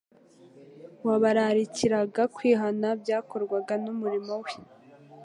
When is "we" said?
4.43-4.51